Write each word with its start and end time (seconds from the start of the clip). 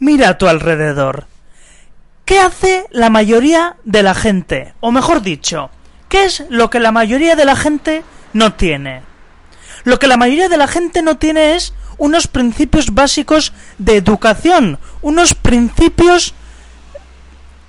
Mira 0.00 0.30
a 0.30 0.38
tu 0.38 0.46
alrededor. 0.46 1.26
¿Qué 2.24 2.38
hace 2.38 2.86
la 2.90 3.10
mayoría 3.10 3.76
de 3.84 4.02
la 4.02 4.14
gente? 4.14 4.74
O 4.80 4.92
mejor 4.92 5.22
dicho, 5.22 5.70
¿qué 6.08 6.24
es 6.24 6.44
lo 6.50 6.70
que 6.70 6.78
la 6.78 6.92
mayoría 6.92 7.36
de 7.36 7.44
la 7.44 7.56
gente 7.56 8.04
no 8.32 8.52
tiene? 8.52 9.02
Lo 9.84 9.98
que 9.98 10.06
la 10.06 10.16
mayoría 10.16 10.48
de 10.48 10.56
la 10.56 10.68
gente 10.68 11.02
no 11.02 11.16
tiene 11.16 11.56
es 11.56 11.72
unos 11.96 12.26
principios 12.26 12.94
básicos 12.94 13.52
de 13.78 13.96
educación, 13.96 14.78
unos 15.00 15.34
principios 15.34 16.34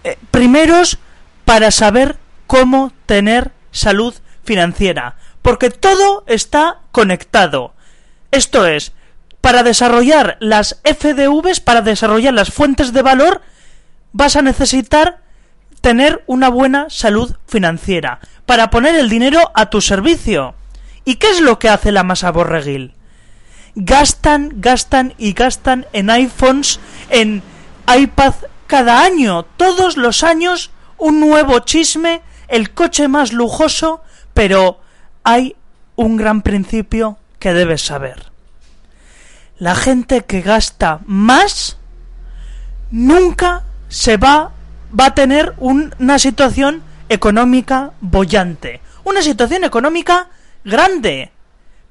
eh, 0.04 0.18
primeros 0.30 1.00
para 1.46 1.72
saber 1.72 2.18
cómo 2.46 2.94
tener 3.06 3.52
salud 3.72 4.14
financiera, 4.44 5.16
porque 5.42 5.70
todo 5.70 6.24
está 6.28 6.82
conectado. 6.92 7.74
Esto 8.32 8.68
es, 8.68 8.94
para 9.42 9.64
desarrollar 9.64 10.38
las 10.40 10.80
FDVs, 10.84 11.60
para 11.60 11.82
desarrollar 11.82 12.34
las 12.34 12.52
fuentes 12.52 12.94
de 12.94 13.02
valor, 13.02 13.42
vas 14.12 14.36
a 14.36 14.42
necesitar 14.42 15.20
tener 15.82 16.24
una 16.28 16.50
buena 16.50 16.90
salud 16.90 17.36
financiera, 17.48 18.20
para 18.46 18.70
poner 18.70 18.96
el 18.96 19.10
dinero 19.10 19.52
a 19.54 19.70
tu 19.70 19.82
servicio. 19.82 20.56
¿Y 21.06 21.16
qué 21.16 21.30
es 21.30 21.40
lo 21.40 21.58
que 21.58 21.70
hace 21.70 21.92
la 21.92 22.04
masa 22.04 22.32
borreguil? 22.32 22.94
Gastan, 23.76 24.52
gastan 24.56 25.14
y 25.18 25.34
gastan 25.34 25.86
en 25.94 26.10
iPhones, 26.10 26.80
en 27.10 27.42
iPad 27.88 28.34
cada 28.68 29.04
año, 29.04 29.44
todos 29.58 29.96
los 29.98 30.24
años, 30.24 30.72
un 30.98 31.20
nuevo 31.20 31.60
chisme, 31.60 32.22
el 32.48 32.72
coche 32.74 33.08
más 33.08 33.32
lujoso, 33.32 34.02
pero 34.34 34.82
hay 35.24 35.56
un 35.96 36.18
gran 36.18 36.42
principio 36.42 37.18
que 37.40 37.54
debes 37.54 37.82
saber. 37.82 38.32
La 39.60 39.76
gente 39.76 40.24
que 40.26 40.42
gasta 40.42 41.02
más 41.06 41.78
nunca 42.92 43.64
se 43.90 44.18
va 44.18 44.54
va 44.98 45.08
a 45.08 45.16
tener 45.16 45.54
una 45.58 46.18
situación 46.18 46.82
económica 47.10 47.92
bollante, 48.02 48.82
una 49.04 49.22
situación 49.22 49.64
económica 49.64 50.30
grande. 50.64 51.32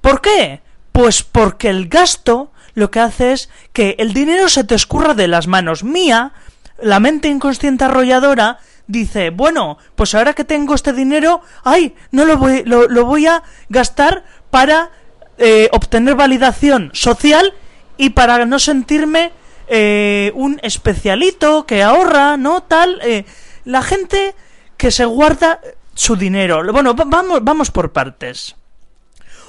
¿Por 0.01 0.21
qué? 0.21 0.63
Pues 0.93 1.23
porque 1.23 1.69
el 1.69 1.89
gasto 1.89 2.51
lo 2.75 2.91
que 2.91 3.01
hace 3.01 3.33
es 3.33 3.51
que 3.73 3.97
el 3.99 4.13
dinero 4.15 4.49
se 4.49 4.65
te 4.65 4.75
escurra 4.75 5.15
de 5.15 5.29
las 5.29 5.47
manos. 5.47 5.85
Mía, 5.85 6.33
la 6.81 7.01
mente 7.01 7.29
inconsciente 7.29 7.85
arrolladora, 7.85 8.59
dice, 8.87 9.31
bueno, 9.31 9.79
pues 9.95 10.15
ahora 10.15 10.33
que 10.33 10.45
tengo 10.45 10.75
este 10.75 10.93
dinero, 10.93 11.43
ay, 11.65 11.95
no 12.11 12.25
lo 12.25 12.39
voy, 12.39 12.63
lo, 12.65 13.05
voy 13.05 13.27
a 13.27 13.43
gastar 13.69 14.25
para 14.51 14.91
eh, 15.39 15.69
obtener 15.73 16.15
validación 16.15 16.91
social 16.95 17.55
y 17.97 18.11
para 18.11 18.45
no 18.45 18.59
sentirme 18.59 19.33
eh, 19.69 20.33
un 20.35 20.59
especialito 20.63 21.67
que 21.67 21.83
ahorra, 21.83 22.37
¿no? 22.37 22.63
Tal, 22.63 23.01
eh, 23.03 23.25
la 23.65 23.83
gente 23.83 24.35
que 24.77 24.91
se 24.91 25.05
guarda 25.05 25.61
su 25.95 26.17
dinero. 26.17 26.63
Bueno, 26.73 26.95
vamos, 26.95 27.43
vamos 27.43 27.71
por 27.71 27.93
partes. 27.93 28.57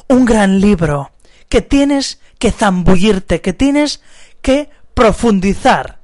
Un 0.07 0.25
gran 0.25 0.59
libro 0.59 1.11
que 1.47 1.61
tienes 1.61 2.19
que 2.37 2.51
zambullirte, 2.51 3.41
que 3.41 3.53
tienes 3.53 4.01
que 4.41 4.69
profundizar. 4.93 5.99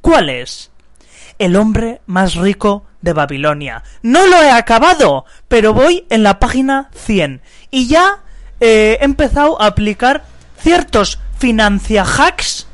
¿Cuál 0.00 0.30
es? 0.30 0.70
El 1.38 1.56
hombre 1.56 2.00
más 2.06 2.34
rico 2.34 2.84
de 3.02 3.12
Babilonia. 3.12 3.82
No 4.02 4.26
lo 4.26 4.42
he 4.42 4.50
acabado, 4.50 5.24
pero 5.48 5.72
voy 5.72 6.06
en 6.10 6.22
la 6.22 6.38
página 6.38 6.90
100 6.94 7.42
y 7.70 7.88
ya 7.88 8.22
eh, 8.60 8.98
he 9.00 9.04
empezado 9.04 9.60
a 9.60 9.66
aplicar 9.66 10.24
ciertos 10.58 11.18
financia 11.38 12.04
hacks 12.04 12.66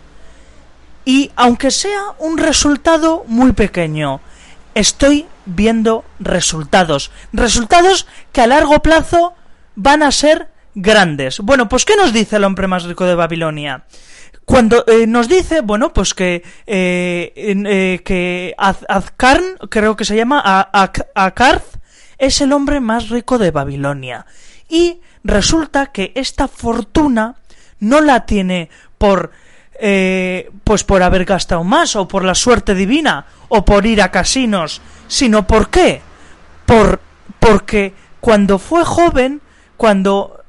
y 1.04 1.30
aunque 1.36 1.70
sea 1.70 2.02
un 2.19 2.36
resultado 2.36 3.24
muy 3.28 3.52
pequeño, 3.52 4.20
estoy 4.74 5.26
viendo 5.47 6.04
resultados. 6.19 7.12
Resultados 7.32 8.06
que 8.32 8.41
a 8.41 8.48
largo 8.48 8.80
plazo 8.80 9.34
van 9.76 10.02
a 10.02 10.10
ser 10.10 10.48
grandes. 10.74 11.38
Bueno, 11.38 11.69
pues 11.69 11.84
¿qué 11.84 11.94
nos 11.97 12.12
dice 12.12 12.36
el 12.36 12.44
hombre 12.44 12.66
más 12.66 12.84
rico 12.84 13.04
de 13.04 13.14
Babilonia? 13.14 13.84
Cuando 14.44 14.84
eh, 14.86 15.06
nos 15.06 15.28
dice, 15.28 15.60
bueno, 15.60 15.92
pues 15.92 16.12
que, 16.14 16.42
eh, 16.66 18.00
que 18.04 18.54
Azkarn, 18.58 19.58
creo 19.68 19.97
que 19.97 20.04
se 20.04 20.16
llama 20.16 20.41
Akarth, 21.14 21.78
es 22.18 22.41
el 22.41 22.53
hombre 22.53 22.80
más 22.80 23.08
rico 23.08 23.38
de 23.38 23.50
Babilonia. 23.50 24.26
Y 24.68 25.00
resulta 25.26 25.87
que 25.87 26.12
esta 26.14 26.48
fortuna 26.48 27.37
no 27.81 28.00
la 28.00 28.26
tiene 28.26 28.70
por 28.98 29.32
eh, 29.78 30.50
pues 30.64 30.84
por 30.84 31.03
haber 31.03 31.26
gastado 31.26 31.62
más 31.62 31.97
o 31.97 32.09
por 32.09 32.25
la 32.25 32.34
suerte 32.34 32.75
divina 32.75 33.26
o 33.48 33.65
por 33.65 33.84
ir 33.84 34.00
a 34.00 34.10
casinos, 34.10 34.81
sino 35.06 35.47
por 35.47 35.69
qué? 35.69 36.00
Por 36.65 37.00
porque 37.38 37.92
cuando 38.20 38.59
fue 38.59 38.84
joven, 38.84 39.42
cuando 39.76 40.44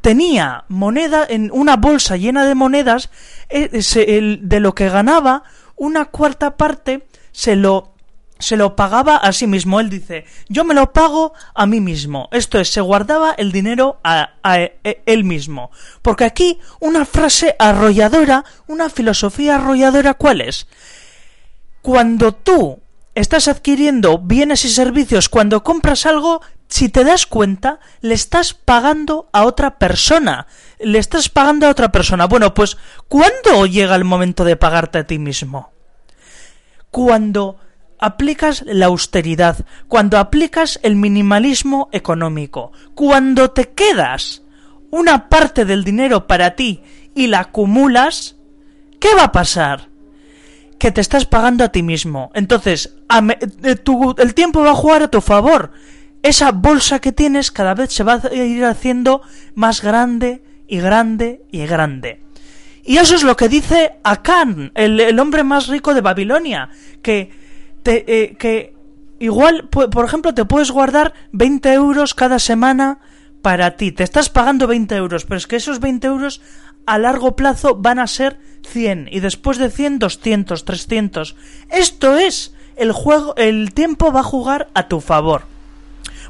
tenía 0.00 0.64
moneda 0.68 1.26
en 1.28 1.50
una 1.52 1.76
bolsa 1.76 2.16
llena 2.16 2.44
de 2.44 2.54
monedas, 2.54 3.10
eh, 3.48 4.38
de 4.40 4.60
lo 4.60 4.74
que 4.74 4.90
ganaba, 4.90 5.42
una 5.76 6.06
cuarta 6.06 6.56
parte 6.56 7.06
se 7.32 7.56
lo 7.56 7.94
se 8.40 8.56
lo 8.56 8.74
pagaba 8.74 9.16
a 9.16 9.32
sí 9.32 9.46
mismo. 9.46 9.80
Él 9.80 9.90
dice, 9.90 10.24
yo 10.48 10.64
me 10.64 10.74
lo 10.74 10.92
pago 10.92 11.32
a 11.54 11.66
mí 11.66 11.80
mismo. 11.80 12.28
Esto 12.32 12.58
es, 12.58 12.72
se 12.72 12.80
guardaba 12.80 13.32
el 13.32 13.52
dinero 13.52 14.00
a, 14.02 14.32
e, 14.44 15.02
él 15.06 15.24
mismo. 15.24 15.70
Porque 16.02 16.24
aquí 16.24 16.58
una 16.80 17.04
frase 17.04 17.54
arrolladora, 17.58 18.44
una 18.66 18.90
filosofía 18.90 19.56
arrolladora, 19.56 20.14
¿cuál 20.14 20.40
es? 20.40 20.66
Cuando 21.82 22.32
tú 22.32 22.80
estás 23.14 23.48
adquiriendo 23.48 24.18
bienes 24.18 24.64
y 24.64 24.70
servicios, 24.70 25.28
cuando 25.28 25.62
compras 25.62 26.06
algo, 26.06 26.40
si 26.68 26.88
te 26.88 27.04
das 27.04 27.26
cuenta, 27.26 27.80
le 28.00 28.14
estás 28.14 28.54
pagando 28.54 29.28
a 29.32 29.44
otra 29.44 29.78
persona. 29.78 30.46
Le 30.78 30.98
estás 30.98 31.28
pagando 31.28 31.66
a 31.66 31.70
otra 31.70 31.92
persona. 31.92 32.26
Bueno, 32.26 32.54
pues, 32.54 32.76
¿cuándo 33.08 33.66
llega 33.66 33.96
el 33.96 34.04
momento 34.04 34.44
de 34.44 34.56
pagarte 34.56 34.98
a 34.98 35.06
ti 35.06 35.18
mismo? 35.18 35.72
Cuando 36.90 37.56
aplicas 38.00 38.64
la 38.66 38.86
austeridad, 38.86 39.64
cuando 39.86 40.18
aplicas 40.18 40.80
el 40.82 40.96
minimalismo 40.96 41.88
económico, 41.92 42.72
cuando 42.94 43.50
te 43.50 43.68
quedas 43.68 44.42
una 44.90 45.28
parte 45.28 45.64
del 45.64 45.84
dinero 45.84 46.26
para 46.26 46.56
ti 46.56 46.82
y 47.14 47.26
la 47.26 47.40
acumulas, 47.40 48.36
¿qué 48.98 49.14
va 49.14 49.24
a 49.24 49.32
pasar? 49.32 49.88
Que 50.78 50.90
te 50.90 51.00
estás 51.00 51.26
pagando 51.26 51.62
a 51.62 51.68
ti 51.68 51.82
mismo. 51.82 52.30
Entonces, 52.34 52.96
eh, 53.08 53.74
el 54.18 54.34
tiempo 54.34 54.62
va 54.62 54.70
a 54.70 54.74
jugar 54.74 55.02
a 55.02 55.08
tu 55.08 55.20
favor. 55.20 55.72
Esa 56.22 56.52
bolsa 56.52 56.98
que 57.00 57.12
tienes 57.12 57.50
cada 57.50 57.74
vez 57.74 57.92
se 57.92 58.02
va 58.02 58.14
a 58.14 58.34
ir 58.34 58.64
haciendo 58.64 59.22
más 59.54 59.82
grande 59.82 60.42
y 60.66 60.78
grande 60.78 61.42
y 61.50 61.66
grande. 61.66 62.22
Y 62.82 62.96
eso 62.96 63.14
es 63.14 63.22
lo 63.22 63.36
que 63.36 63.48
dice 63.48 63.98
Akan, 64.02 64.72
el, 64.74 65.00
el 65.00 65.18
hombre 65.18 65.44
más 65.44 65.68
rico 65.68 65.92
de 65.92 66.00
Babilonia, 66.00 66.70
que 67.02 67.30
te, 67.82 68.04
eh, 68.06 68.36
que 68.36 68.74
igual, 69.18 69.68
por 69.68 70.04
ejemplo, 70.04 70.34
te 70.34 70.44
puedes 70.44 70.70
guardar 70.70 71.12
20 71.32 71.72
euros 71.72 72.14
cada 72.14 72.38
semana 72.38 72.98
para 73.42 73.76
ti. 73.76 73.92
Te 73.92 74.04
estás 74.04 74.28
pagando 74.28 74.66
20 74.66 74.94
euros, 74.96 75.24
pero 75.24 75.38
es 75.38 75.46
que 75.46 75.56
esos 75.56 75.80
20 75.80 76.06
euros 76.06 76.40
a 76.86 76.98
largo 76.98 77.36
plazo 77.36 77.76
van 77.76 77.98
a 77.98 78.06
ser 78.06 78.38
100 78.66 79.08
y 79.10 79.20
después 79.20 79.58
de 79.58 79.70
100, 79.70 79.98
200, 79.98 80.64
300. 80.64 81.36
Esto 81.70 82.16
es, 82.16 82.54
el 82.76 82.92
juego, 82.92 83.34
el 83.36 83.72
tiempo 83.72 84.12
va 84.12 84.20
a 84.20 84.24
jugar 84.24 84.68
a 84.74 84.88
tu 84.88 85.00
favor. 85.00 85.42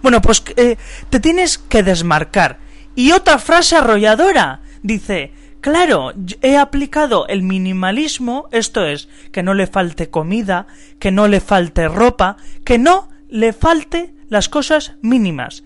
Bueno, 0.03 0.21
pues 0.21 0.43
eh, 0.57 0.77
te 1.11 1.21
tienes 1.21 1.59
que 1.59 1.83
desmarcar. 1.83 2.59
Y 2.95 3.13
otra 3.13 3.39
frase 3.39 3.77
arrolladora 3.77 4.61
dice, 4.83 5.33
Claro, 5.61 6.13
he 6.41 6.57
aplicado 6.57 7.27
el 7.27 7.43
minimalismo, 7.43 8.49
esto 8.51 8.87
es, 8.87 9.09
que 9.31 9.43
no 9.43 9.55
le 9.55 9.67
falte 9.67 10.09
comida, 10.09 10.67
que 10.99 11.11
no 11.11 11.29
le 11.29 11.41
falte 11.41 11.89
ropa, 11.89 12.37
que 12.65 12.79
no 12.79 13.09
le 13.29 13.53
falte 13.53 14.15
las 14.29 14.49
cosas 14.49 14.95
mínimas. 15.03 15.65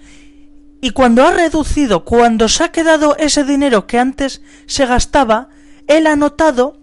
Y 0.81 0.91
cuando 0.91 1.25
ha 1.25 1.32
reducido, 1.32 2.05
cuando 2.05 2.49
se 2.49 2.64
ha 2.64 2.73
quedado 2.73 3.17
ese 3.17 3.44
dinero 3.44 3.87
que 3.87 3.99
antes 3.99 4.43
se 4.67 4.85
gastaba, 4.85 5.49
él 5.87 6.06
ha 6.06 6.17
notado 6.17 6.79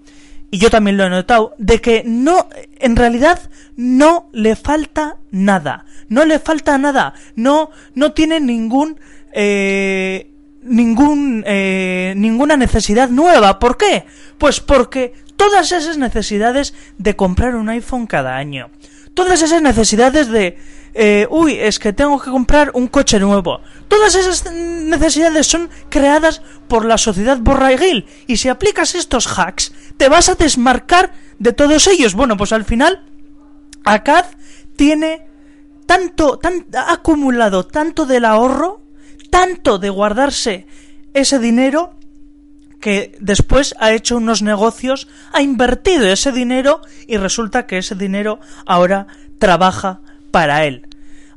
y 0.51 0.57
yo 0.57 0.69
también 0.69 0.97
lo 0.97 1.05
he 1.05 1.09
notado, 1.09 1.55
de 1.57 1.79
que 1.79 2.03
no, 2.05 2.49
en 2.77 2.97
realidad 2.97 3.39
no 3.77 4.29
le 4.33 4.57
falta 4.57 5.17
nada, 5.31 5.85
no 6.09 6.25
le 6.25 6.39
falta 6.39 6.77
nada, 6.77 7.13
no, 7.37 7.69
no 7.95 8.11
tiene 8.11 8.41
ningún, 8.41 8.99
eh, 9.31 10.30
ningún, 10.61 11.43
eh, 11.45 12.13
ninguna 12.17 12.57
necesidad 12.57 13.09
nueva. 13.09 13.59
¿Por 13.59 13.77
qué? 13.77 14.05
Pues 14.37 14.59
porque 14.59 15.13
todas 15.35 15.71
esas 15.71 15.97
necesidades 15.97 16.73
de 16.97 17.15
comprar 17.15 17.55
un 17.55 17.69
iPhone 17.69 18.07
cada 18.07 18.35
año, 18.35 18.69
todas 19.13 19.41
esas 19.41 19.61
necesidades 19.61 20.27
de, 20.27 20.57
eh, 20.93 21.27
uy, 21.29 21.57
es 21.57 21.79
que 21.79 21.93
tengo 21.93 22.21
que 22.21 22.29
comprar 22.29 22.71
un 22.73 22.87
coche 22.87 23.19
nuevo. 23.19 23.61
Todas 23.87 24.15
esas 24.15 24.51
necesidades 24.51 25.47
son 25.47 25.69
creadas 25.89 26.41
por 26.67 26.85
la 26.85 26.97
sociedad 26.97 27.37
borraiguil. 27.37 28.05
Y 28.27 28.37
si 28.37 28.49
aplicas 28.49 28.95
estos 28.95 29.27
hacks, 29.27 29.73
te 29.97 30.09
vas 30.09 30.29
a 30.29 30.35
desmarcar 30.35 31.13
de 31.39 31.53
todos 31.53 31.87
ellos. 31.87 32.13
Bueno, 32.13 32.37
pues 32.37 32.51
al 32.51 32.65
final, 32.65 33.03
Akad 33.83 34.25
tiene 34.75 35.27
tanto, 35.85 36.37
tan, 36.37 36.65
ha 36.75 36.93
acumulado 36.93 37.65
tanto 37.65 38.05
del 38.05 38.25
ahorro, 38.25 38.80
tanto 39.31 39.79
de 39.79 39.89
guardarse 39.89 40.67
ese 41.15 41.39
dinero, 41.39 41.95
que 42.79 43.17
después 43.19 43.73
ha 43.79 43.91
hecho 43.93 44.17
unos 44.17 44.43
negocios, 44.43 45.07
ha 45.33 45.41
invertido 45.41 46.07
ese 46.07 46.31
dinero 46.31 46.81
y 47.07 47.17
resulta 47.17 47.65
que 47.65 47.79
ese 47.79 47.95
dinero 47.95 48.39
ahora 48.67 49.07
trabaja 49.39 50.01
para 50.29 50.65
él. 50.65 50.87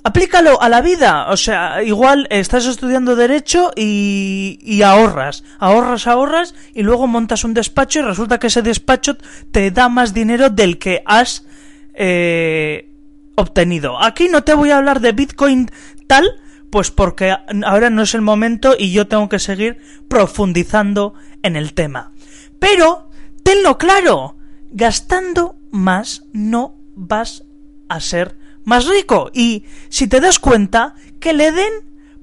Aplícalo 0.06 0.61
a 0.61 0.69
la 0.69 0.82
vida, 0.82 1.31
o 1.31 1.37
sea, 1.38 1.82
igual 1.82 2.26
estás 2.29 2.67
estudiando 2.67 3.17
derecho 3.17 3.70
y, 3.75 4.58
y, 4.61 4.82
ahorras, 4.82 5.44
ahorras, 5.58 6.06
ahorras 6.06 6.55
y 6.75 6.82
luego 6.82 7.06
montas 7.06 7.43
un 7.43 7.55
despacho 7.55 8.00
y 8.00 8.02
resulta 8.02 8.38
que 8.38 8.49
ese 8.49 8.61
despacho 8.61 9.17
te 9.50 9.70
da 9.70 9.88
más 9.88 10.12
dinero 10.12 10.50
del 10.50 10.76
que 10.79 11.02
has 11.06 11.46
eh, 11.94 12.91
obtenido. 13.35 13.99
Aquí 14.02 14.29
no 14.29 14.44
te 14.44 14.52
voy 14.52 14.73
a 14.73 14.76
hablar 14.76 15.00
de 15.00 15.12
Bitcoin 15.12 15.70
tal, 16.06 16.29
pues 16.75 16.91
porque 16.91 17.32
ahora 17.65 17.88
no 17.88 18.03
es 18.03 18.15
el 18.15 18.21
momento 18.21 18.75
y 18.76 18.91
yo 18.91 19.06
tengo 19.06 19.29
que 19.29 19.38
seguir 19.38 19.79
profundizando 20.09 21.15
en 21.44 21.55
el 21.55 21.73
tema. 21.73 22.11
Pero, 22.59 23.11
tenlo 23.44 23.79
claro, 23.79 24.38
gastando 24.73 25.55
más 25.71 26.25
no 26.32 26.75
vas 26.97 27.44
a 27.88 28.00
ser 28.00 28.37
más 28.65 28.87
rico. 28.87 29.31
Y 29.32 29.62
si 29.88 30.09
te 30.09 30.19
das 30.19 30.41
cuenta, 30.41 30.97
que 31.21 31.32
le 31.32 31.53
den 31.53 31.73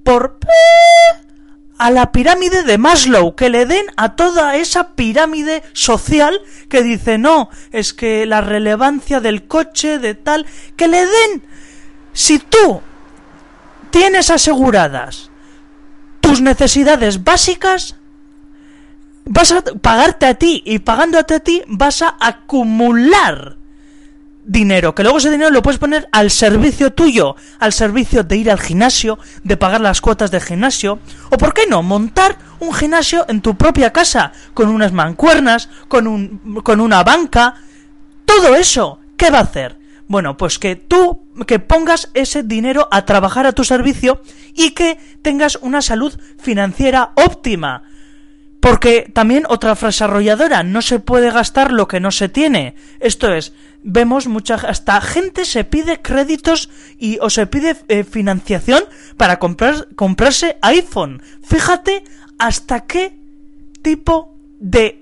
por 0.03 0.37
a 1.77 1.89
la 1.89 2.11
pirámide 2.11 2.63
de 2.63 2.77
Maslow, 2.77 3.37
que 3.37 3.47
le 3.47 3.65
den 3.65 3.85
a 3.95 4.17
toda 4.17 4.57
esa 4.57 4.95
pirámide 4.95 5.63
social 5.71 6.41
que 6.67 6.83
dice 6.83 7.17
no, 7.17 7.49
es 7.71 7.93
que 7.93 8.25
la 8.25 8.41
relevancia 8.41 9.21
del 9.21 9.47
coche, 9.47 9.97
de 9.97 10.13
tal, 10.13 10.45
que 10.75 10.89
le 10.89 11.05
den, 11.05 11.41
si 12.11 12.39
tú 12.39 12.81
tienes 13.91 14.29
aseguradas 14.29 15.29
tus 16.21 16.41
necesidades 16.41 17.23
básicas, 17.23 17.95
vas 19.25 19.51
a 19.51 19.61
pagarte 19.61 20.25
a 20.25 20.35
ti 20.35 20.63
y 20.65 20.79
pagándote 20.79 21.35
a 21.35 21.39
ti 21.39 21.61
vas 21.67 22.01
a 22.01 22.15
acumular 22.19 23.57
dinero, 24.45 24.95
que 24.95 25.03
luego 25.03 25.17
ese 25.17 25.29
dinero 25.29 25.51
lo 25.51 25.61
puedes 25.61 25.79
poner 25.79 26.07
al 26.11 26.31
servicio 26.31 26.93
tuyo, 26.93 27.35
al 27.59 27.73
servicio 27.73 28.23
de 28.23 28.37
ir 28.37 28.51
al 28.51 28.59
gimnasio, 28.59 29.19
de 29.43 29.57
pagar 29.57 29.81
las 29.81 30.01
cuotas 30.01 30.31
de 30.31 30.41
gimnasio, 30.41 30.99
o 31.29 31.37
por 31.37 31.53
qué 31.53 31.67
no, 31.67 31.83
montar 31.83 32.37
un 32.59 32.73
gimnasio 32.73 33.25
en 33.27 33.41
tu 33.41 33.55
propia 33.55 33.91
casa, 33.91 34.31
con 34.53 34.69
unas 34.69 34.93
mancuernas, 34.93 35.69
con, 35.87 36.07
un, 36.07 36.61
con 36.63 36.79
una 36.79 37.03
banca, 37.03 37.55
todo 38.25 38.55
eso, 38.55 38.99
¿qué 39.17 39.29
va 39.29 39.39
a 39.39 39.43
hacer? 39.43 39.80
Bueno, 40.11 40.35
pues 40.35 40.59
que 40.59 40.75
tú, 40.75 41.23
que 41.47 41.59
pongas 41.59 42.09
ese 42.13 42.43
dinero 42.43 42.89
a 42.91 43.05
trabajar 43.05 43.47
a 43.47 43.53
tu 43.53 43.63
servicio 43.63 44.21
y 44.53 44.71
que 44.71 44.97
tengas 45.21 45.57
una 45.61 45.81
salud 45.81 46.19
financiera 46.37 47.13
óptima. 47.15 47.83
Porque 48.59 49.09
también 49.13 49.45
otra 49.47 49.77
frase 49.77 50.03
arrolladora, 50.03 50.63
no 50.63 50.81
se 50.81 50.99
puede 50.99 51.31
gastar 51.31 51.71
lo 51.71 51.87
que 51.87 52.01
no 52.01 52.11
se 52.11 52.27
tiene. 52.27 52.75
Esto 52.99 53.33
es, 53.33 53.53
vemos 53.83 54.27
mucha 54.27 54.55
hasta 54.55 54.99
gente 54.99 55.45
se 55.45 55.63
pide 55.63 56.01
créditos 56.01 56.69
y 56.99 57.17
o 57.21 57.29
se 57.29 57.47
pide 57.47 57.77
eh, 57.87 58.03
financiación 58.03 58.83
para 59.15 59.39
comprar 59.39 59.87
comprarse 59.95 60.57
iPhone. 60.61 61.23
Fíjate 61.41 62.03
hasta 62.37 62.81
qué 62.81 63.17
tipo 63.81 64.35
de 64.59 65.01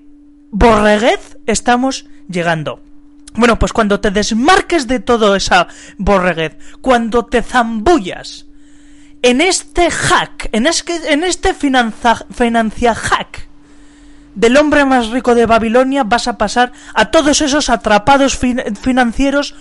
borreguez 0.52 1.36
estamos 1.46 2.06
llegando. 2.28 2.80
Bueno, 3.34 3.58
pues 3.58 3.72
cuando 3.72 4.00
te 4.00 4.10
desmarques 4.10 4.86
de 4.86 5.00
todo 5.00 5.36
esa 5.36 5.68
borreguez, 5.98 6.56
cuando 6.80 7.26
te 7.26 7.42
zambullas 7.42 8.46
en 9.22 9.40
este 9.40 9.90
hack, 9.90 10.48
en, 10.52 10.66
este, 10.66 11.12
en 11.12 11.22
financia 12.32 12.94
hack, 12.94 13.48
del 14.34 14.56
hombre 14.56 14.84
más 14.84 15.10
rico 15.10 15.34
de 15.34 15.46
Babilonia 15.46 16.04
vas 16.04 16.28
a 16.28 16.38
pasar 16.38 16.72
a 16.94 17.10
todos 17.10 17.40
esos 17.40 17.68
atrapados 17.68 18.38
financieros 18.38 19.54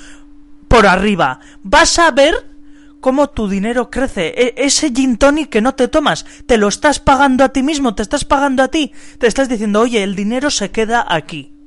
por 0.68 0.86
arriba. 0.86 1.40
Vas 1.64 2.00
a 2.00 2.12
ver 2.12 2.48
cómo 3.00 3.30
tu 3.30 3.50
dinero 3.50 3.90
crece. 3.90 4.34
E 4.36 4.54
ese 4.58 4.92
gin 4.92 5.18
tonic 5.18 5.50
que 5.50 5.62
no 5.62 5.74
te 5.74 5.88
tomas, 5.88 6.26
te 6.46 6.58
lo 6.58 6.68
estás 6.68 7.00
pagando 7.00 7.44
a 7.44 7.50
ti 7.50 7.64
mismo, 7.64 7.96
te 7.96 8.04
estás 8.04 8.26
pagando 8.26 8.64
a 8.64 8.70
ti. 8.70 8.94
Te 9.18 9.28
estás 9.28 9.50
diciendo, 9.50 9.82
oye, 9.82 10.04
el 10.04 10.16
dinero 10.16 10.50
se 10.50 10.72
queda 10.72 11.06
aquí. 11.08 11.59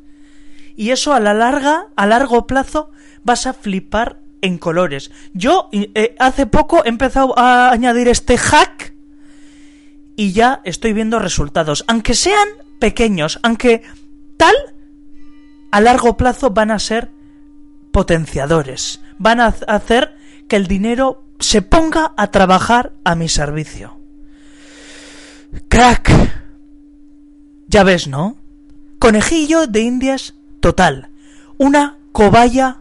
Y 0.76 0.90
eso 0.90 1.12
a 1.12 1.20
la 1.20 1.34
larga, 1.34 1.88
a 1.96 2.06
largo 2.06 2.46
plazo, 2.46 2.90
vas 3.24 3.46
a 3.46 3.52
flipar 3.52 4.20
en 4.40 4.58
colores. 4.58 5.10
Yo 5.32 5.69
eh, 5.72 6.14
hace 6.19 6.46
poco 6.46 6.84
he 6.84 6.88
empezado 6.88 7.38
a 7.38 7.70
añadir 7.70 8.08
este 8.08 8.36
hack 8.36 8.94
y 10.16 10.32
ya 10.32 10.60
estoy 10.64 10.92
viendo 10.92 11.19
resultados. 11.19 11.84
Aunque 11.86 12.14
sean 12.14 12.48
pequeños, 12.78 13.38
aunque 13.42 13.82
tal, 14.36 14.54
a 15.70 15.80
largo 15.80 16.16
plazo 16.16 16.50
van 16.50 16.70
a 16.70 16.78
ser 16.78 17.10
potenciadores, 17.92 19.00
van 19.18 19.40
a 19.40 19.46
hacer 19.46 20.16
que 20.48 20.56
el 20.56 20.66
dinero 20.66 21.25
se 21.38 21.62
ponga 21.62 22.12
a 22.16 22.30
trabajar 22.30 22.92
a 23.04 23.14
mi 23.14 23.28
servicio. 23.28 23.98
Crack. 25.68 26.10
Ya 27.68 27.84
ves, 27.84 28.06
¿no? 28.06 28.36
Conejillo 28.98 29.66
de 29.66 29.80
indias 29.80 30.34
total. 30.62 31.11
Una 31.59 31.99
cobaya 32.12 32.79